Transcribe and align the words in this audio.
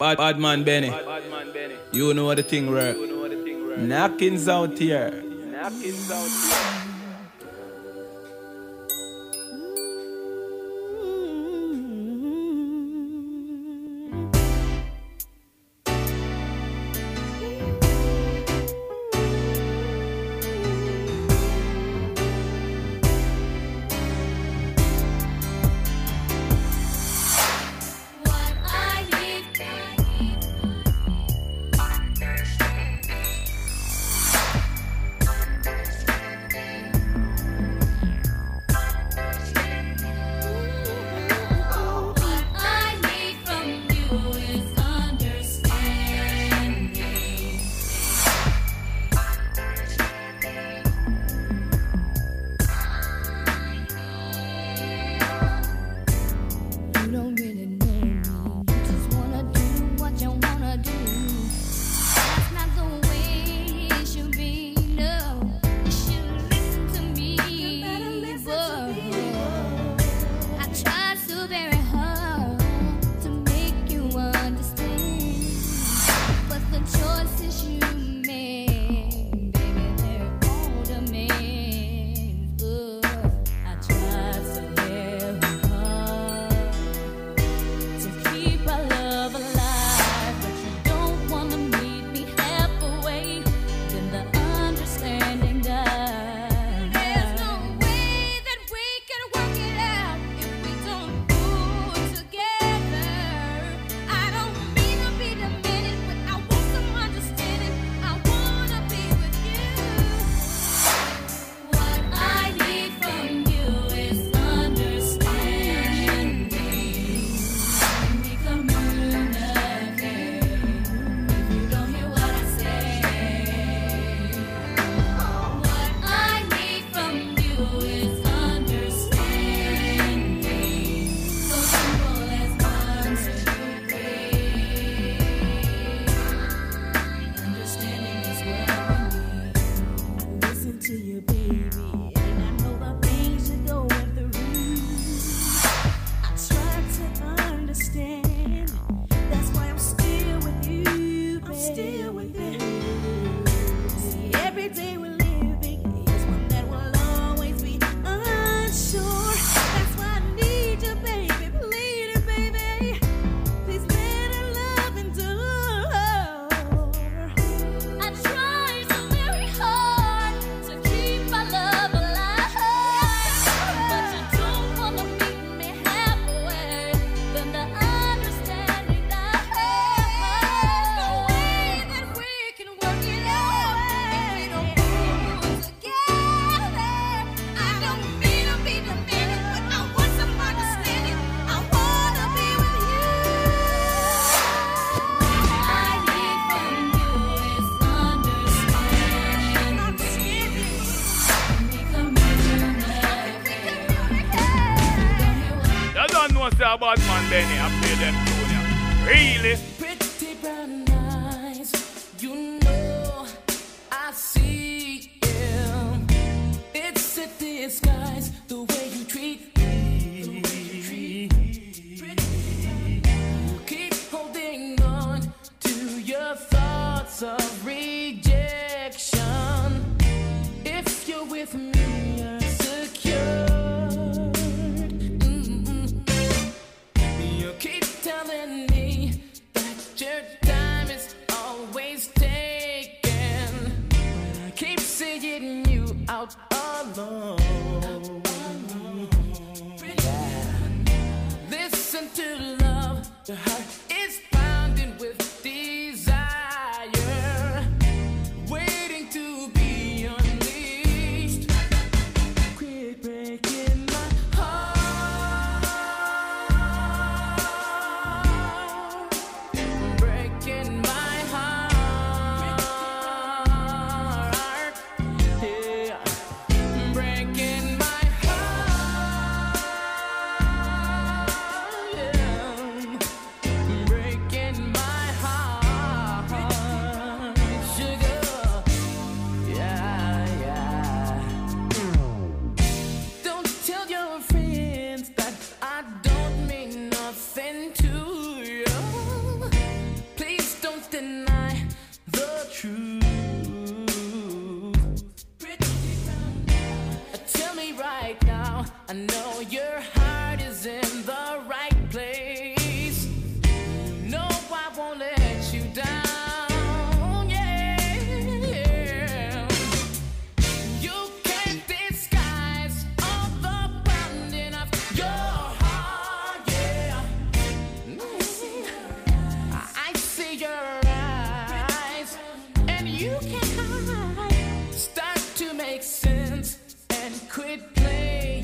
Bad, 0.00 0.16
bad 0.16 0.38
man 0.38 0.64
Benny. 0.64 0.90
You 1.92 2.14
know 2.14 2.24
what 2.24 2.38
the 2.38 2.42
thing 2.42 2.70
work. 2.70 2.96
Knockings 3.76 4.48
out 4.48 4.78
here. 4.78 5.10
Knockings 5.12 6.10
out 6.10 6.26
here. 6.26 6.89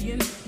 Indian 0.06 0.45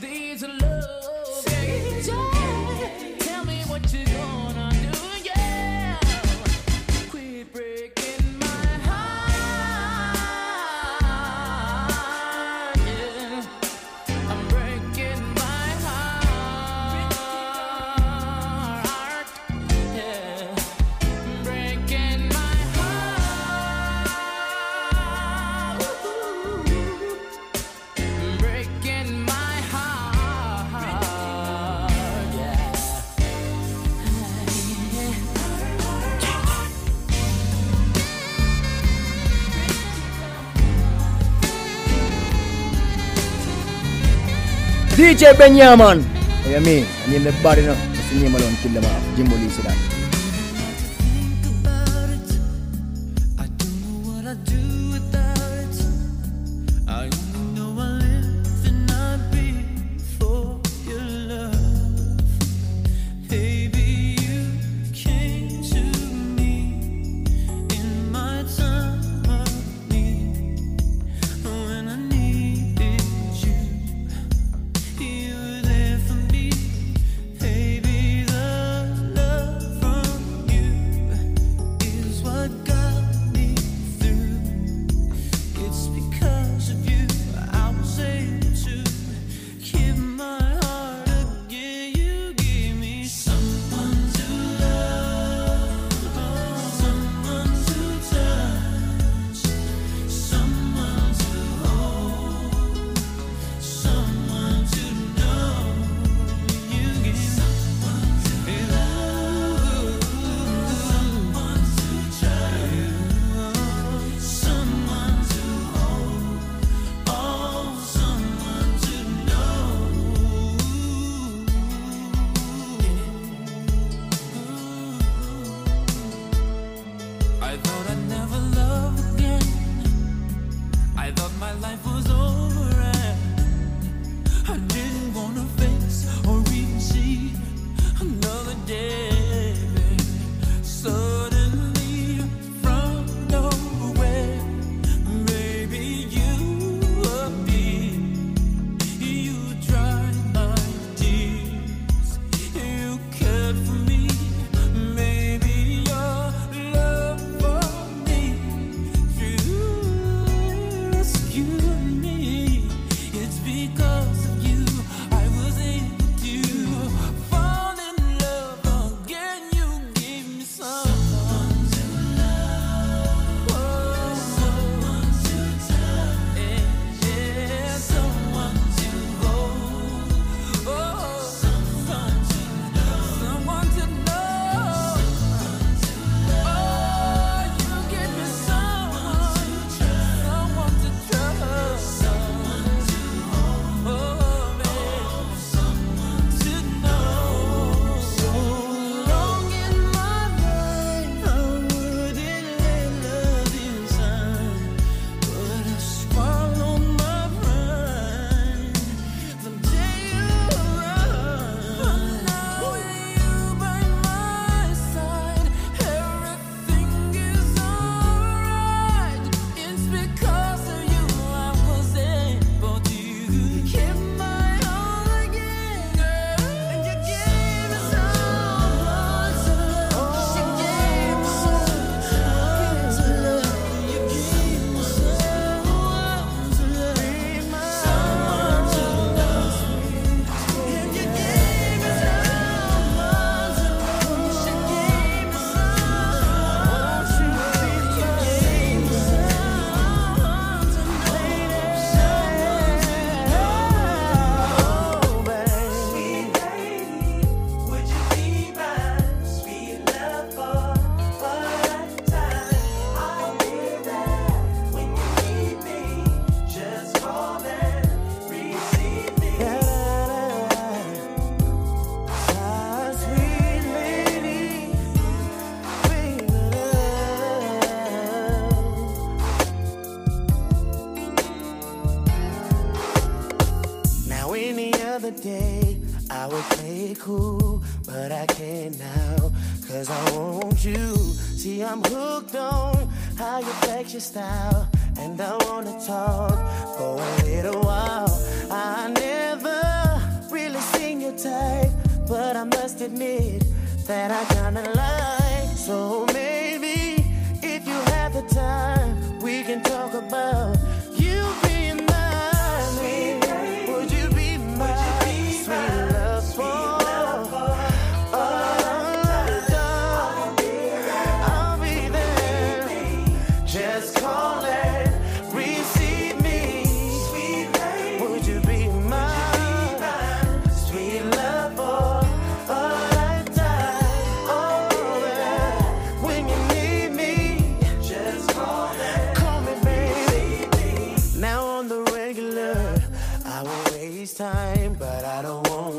DJ 44.99 45.39
Benjamin. 45.39 46.03
What 46.03 46.51
you 46.51 46.61
mean? 46.61 46.85
I 47.07 47.11
name 47.13 47.23
the 47.23 47.31
body 47.41 47.63
now. 47.63 47.75
Just 47.95 48.11
the 48.11 48.19
name 48.19 48.35
alone 48.35 48.57
kill 48.57 48.73
them 48.73 48.85
off. 48.85 49.17
Jimbo 49.17 49.37
Lee 49.37 49.49
said 49.49 49.67
that. 49.67 49.88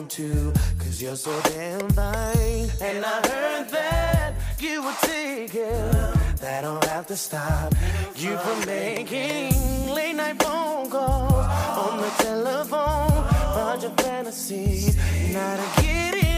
to, 0.10 0.54
cause 0.80 1.02
you're 1.02 1.16
so 1.16 1.40
damn 1.42 1.90
fine. 1.90 2.70
And 2.82 3.06
I 3.06 3.28
heard 3.28 3.70
that 3.70 4.34
you 4.60 4.84
were 4.84 4.96
taking 5.02 5.92
that 6.42 6.62
don't 6.62 6.84
have 6.86 7.08
to 7.08 7.16
stop 7.16 7.74
you 8.16 8.38
from 8.38 8.66
making 8.66 9.94
late 9.94 10.16
night 10.16 10.42
phone 10.42 10.90
calls 10.90 11.34
on 11.34 12.02
the 12.02 12.10
telephone 12.24 13.10
your 13.82 13.92
fantasies. 13.92 14.98
Not 15.34 15.60
a 15.60 15.82
kidding. 15.82 16.29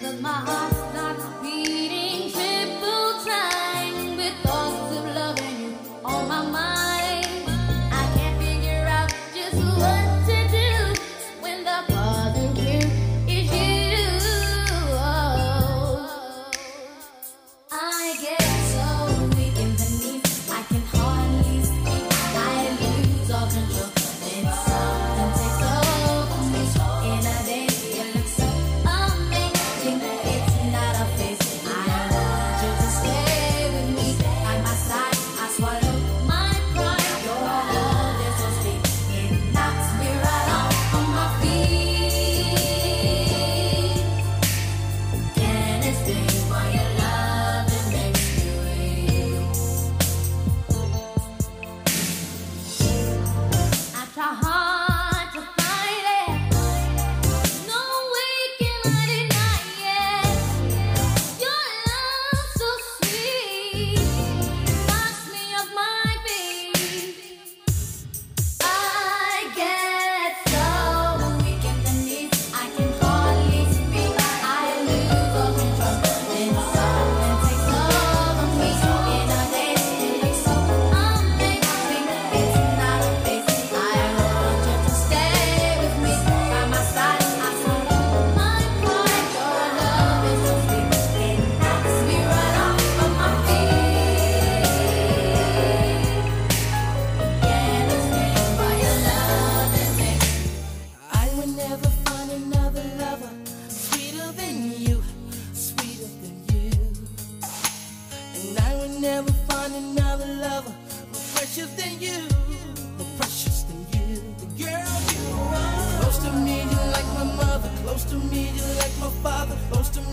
the 0.00 0.12
my 0.14 0.30
heart. 0.30 0.89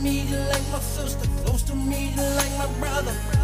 me, 0.07 0.23
like 0.49 0.67
my 0.71 0.79
sister. 0.79 1.27
Close 1.43 1.63
to 1.63 1.75
me, 1.75 2.13
you 2.15 2.23
like 2.39 2.53
my 2.57 2.67
brother. 2.79 3.36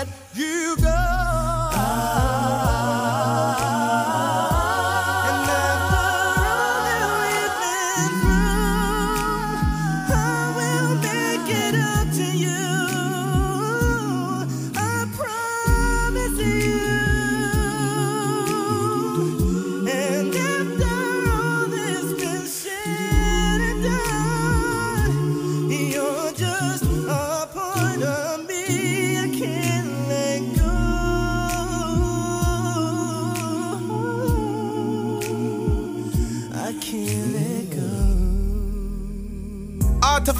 let 0.00 0.08
you 0.34 0.76
go. 0.80 1.19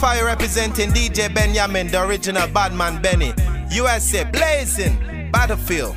Fire 0.00 0.24
representing 0.24 0.88
DJ 0.92 1.28
Benyamin, 1.34 1.88
the 1.88 2.02
original 2.02 2.48
Badman 2.48 3.02
Benny. 3.02 3.34
USA 3.70 4.24
blazing, 4.24 4.96
Battlefield. 5.30 5.94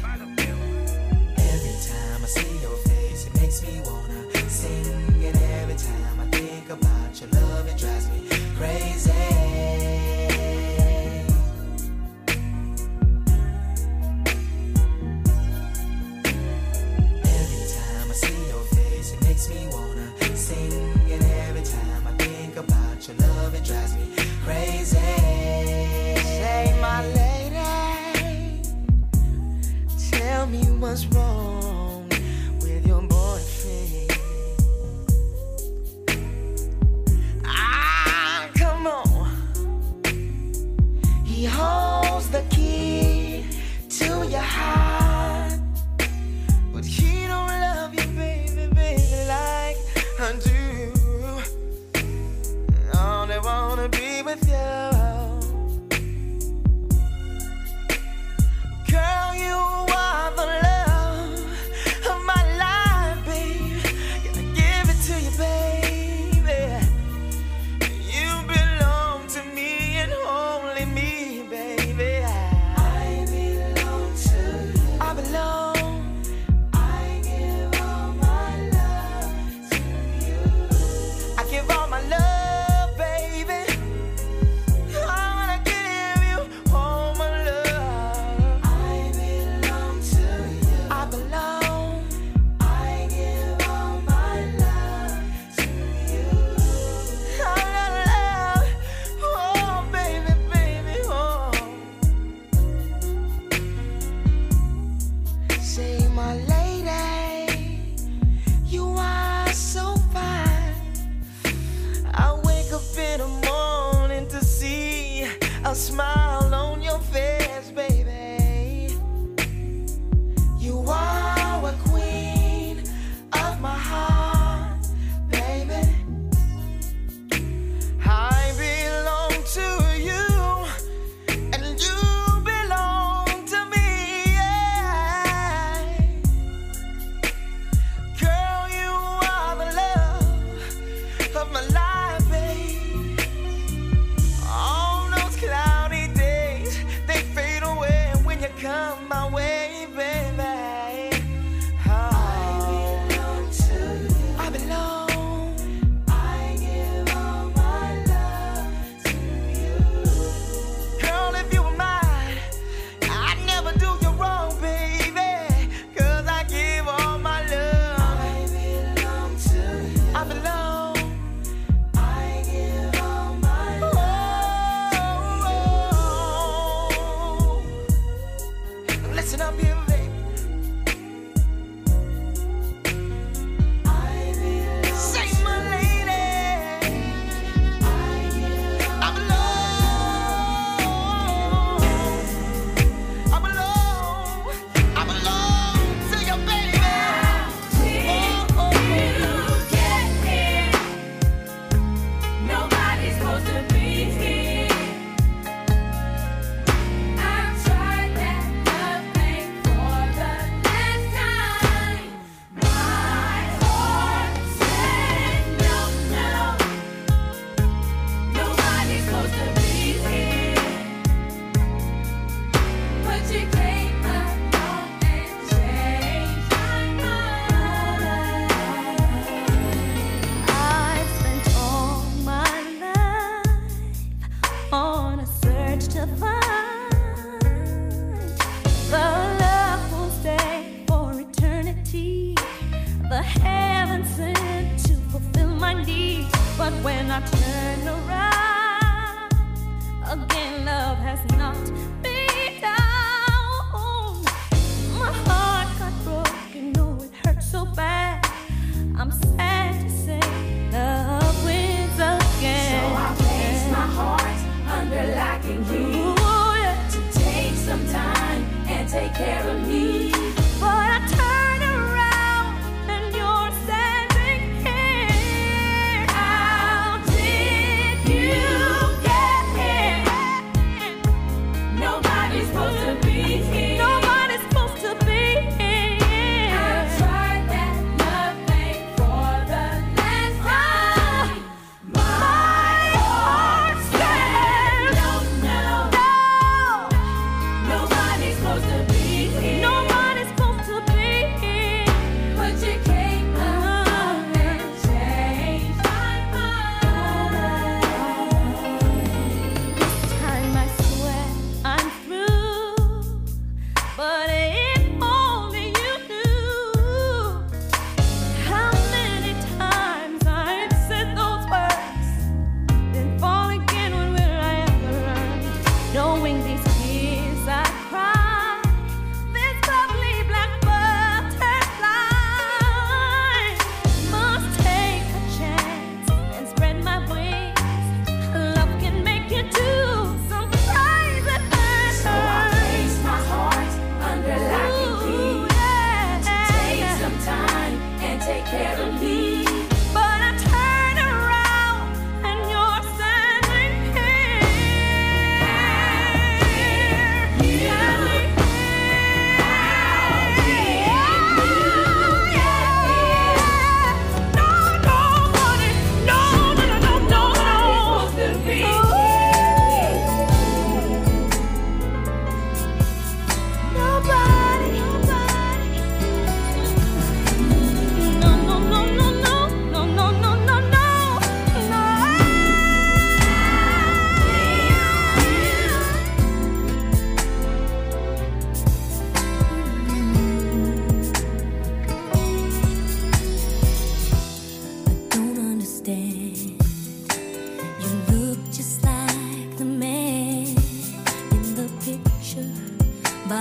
Heaven 179.36 179.58
sent 179.58 179.88
to 179.88 179.93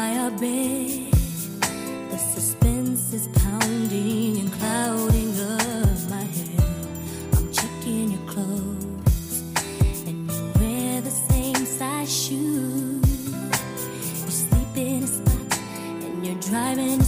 by 0.03 0.16
our 0.16 0.32
bed. 0.32 1.12
The 2.11 2.18
suspense 2.34 3.12
is 3.12 3.28
pounding 3.42 4.32
and 4.42 4.53
clouding 4.59 5.32
up 5.55 5.98
my 6.14 6.26
head. 6.36 6.64
I'm 7.36 7.48
checking 7.53 8.11
your 8.14 8.26
clothes, 8.32 9.34
and 10.09 10.18
you 10.32 10.42
wear 10.59 11.00
the 11.09 11.14
same 11.30 11.64
size 11.78 12.12
shoes. 12.22 13.30
You 14.24 14.32
sleep 14.44 14.74
in 14.76 15.05
a 15.05 15.11
spot, 15.18 15.59
and 16.05 16.26
you're 16.26 16.42
driving 16.50 17.00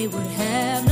they 0.00 0.06
would 0.06 0.26
have 0.28 0.89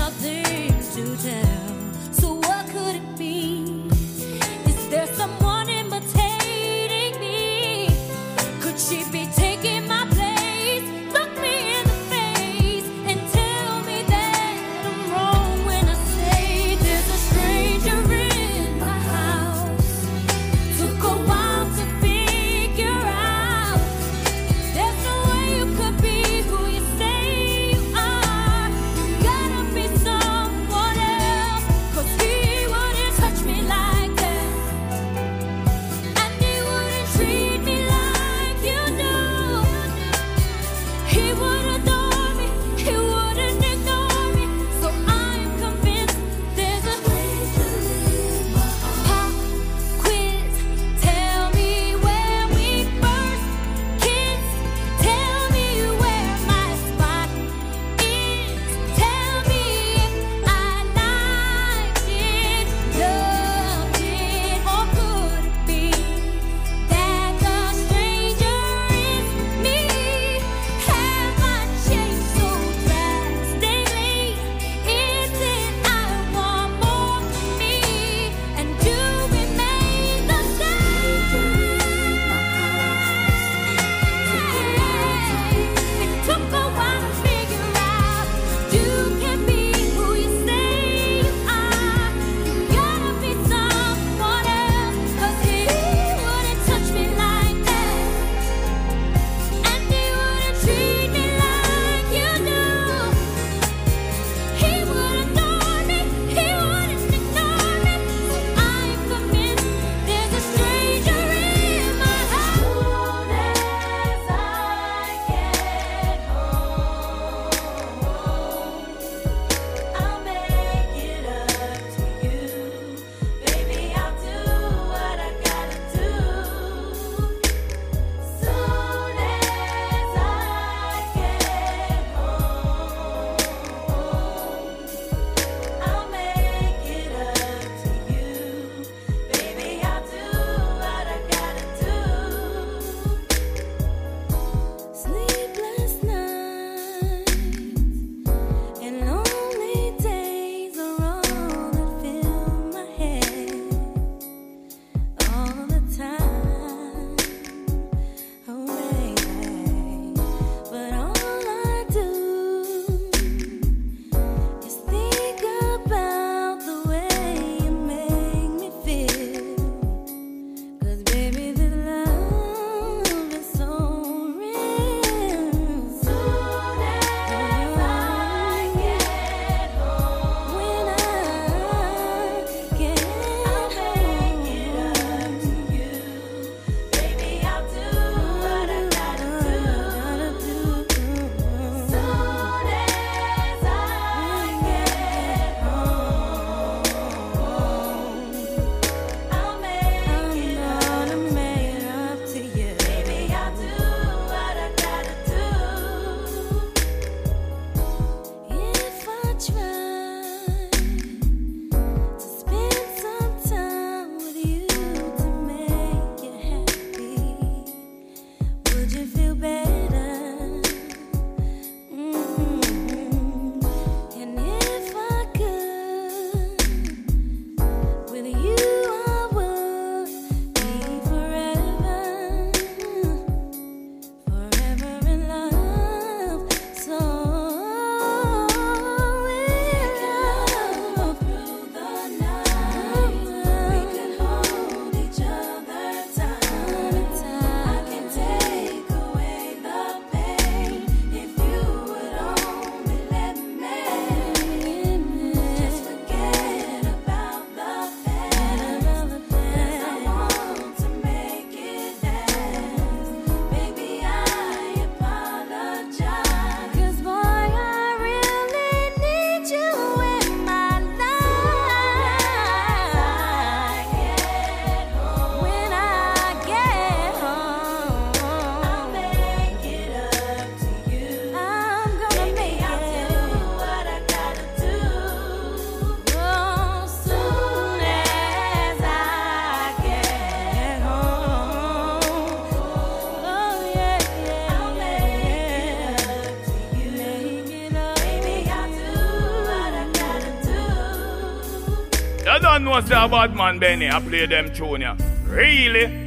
a 303.05 303.09
bad 303.09 303.37
man, 303.37 303.59
Benny. 303.59 303.89
I 303.89 304.01
play 304.01 304.27
them 304.27 304.53
tune, 304.53 304.81
yeah. 304.81 304.97
Really? 305.27 305.98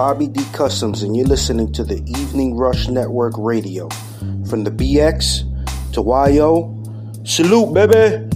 Bobby 0.00 0.28
D 0.28 0.42
Customs, 0.54 1.02
and 1.02 1.14
you're 1.14 1.26
listening 1.26 1.70
to 1.74 1.84
the 1.84 1.96
Evening 2.18 2.56
Rush 2.56 2.88
Network 2.88 3.34
Radio. 3.36 3.86
From 4.48 4.64
the 4.64 4.70
BX 4.70 5.92
to 5.92 6.00
YO, 6.00 7.22
salute, 7.26 7.74
baby! 7.74 8.29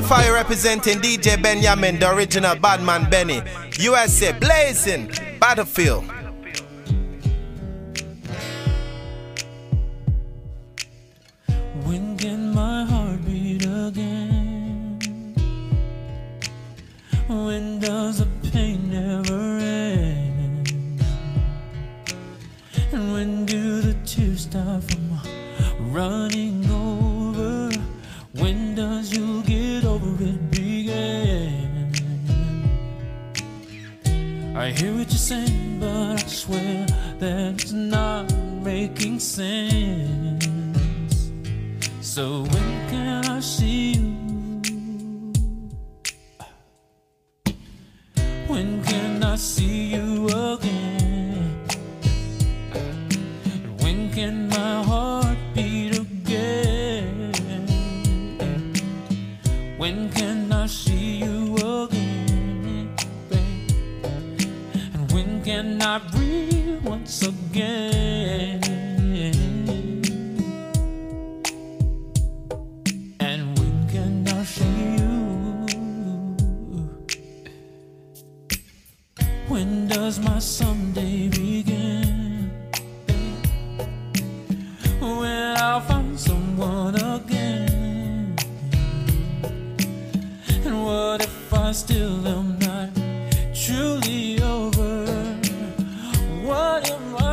Rastafari 0.00 0.32
representing 0.32 0.98
DJ 0.98 1.40
Benyamin, 1.42 1.98
the 1.98 2.10
original 2.10 2.56
Badman 2.56 3.10
Benny. 3.10 3.42
USA 3.78 4.32
blazing 4.32 5.10
battlefield. 5.38 6.04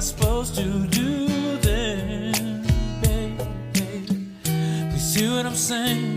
supposed 0.07 0.55
to 0.55 0.87
do 0.87 1.27
then, 1.57 2.63
babe, 3.01 3.37
babe? 3.73 4.07
Please 4.89 5.13
see 5.13 5.29
what 5.29 5.45
I'm 5.45 5.53
saying. 5.53 6.16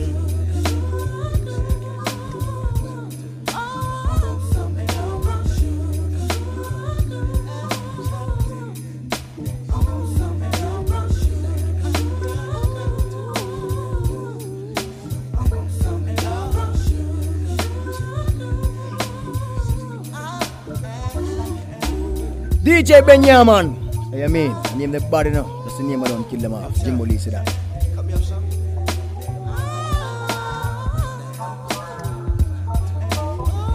DJ 22.81 23.05
Benyamin. 23.05 23.77
You 24.11 24.27
mean? 24.27 24.57
Name 24.75 24.89
the 24.89 24.99
body 25.01 25.29
now. 25.29 25.43
That's 25.61 25.77
the 25.77 25.83
name 25.83 26.01
alone 26.01 26.23
kill 26.31 26.39
them 26.39 26.55
off. 26.55 26.73
Jimbo 26.83 27.05
Lee 27.05 27.19
said 27.19 27.33
that. 27.33 27.45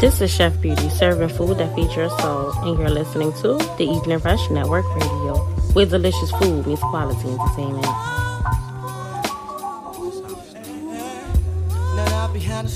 This 0.00 0.20
is 0.20 0.34
Chef 0.34 0.61
Beauty 0.61 0.88
serving 0.90 1.28
food 1.28 1.59
that 1.59 1.72
feeds 1.76 1.94
your 1.94 2.11
soul, 2.18 2.50
and 2.66 2.76
you're 2.80 2.90
listening 2.90 3.32
to 3.34 3.54
the 3.78 3.84
Evening 3.84 4.18
Rush 4.18 4.50
Network 4.50 4.84
Radio, 4.96 5.36
where 5.72 5.86
delicious 5.86 6.32
food 6.32 6.66
meets 6.66 6.82
quality 6.82 7.28
entertainment. 7.28 7.86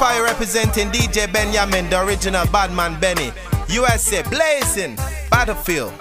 Artify 0.00 0.20
representing 0.20 0.88
DJ 0.90 1.26
Benyamin, 1.32 1.90
the 1.90 2.00
original 2.00 2.46
Badman 2.52 3.00
Benny. 3.00 3.32
USA 3.68 4.22
blazing, 4.22 4.94
Battlefield. 5.28 5.92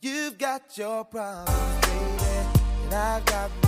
You've 0.00 0.38
got 0.38 0.62
your 0.78 1.04
problems, 1.04 1.50
baby, 1.82 2.48
and 2.84 2.94
I've 2.94 3.24
got 3.26 3.65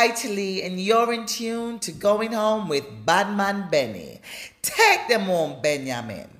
And 0.00 0.80
you're 0.80 1.12
in 1.12 1.26
tune 1.26 1.78
to 1.80 1.92
Going 1.92 2.32
Home 2.32 2.68
with 2.68 2.84
Badman 3.04 3.68
Benny. 3.70 4.20
Take 4.62 5.08
them 5.08 5.22
home, 5.22 5.60
Benyamin. 5.60 6.39